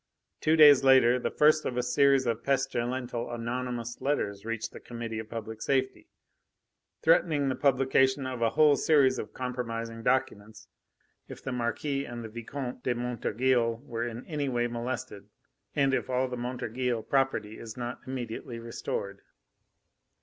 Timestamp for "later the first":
0.83-1.63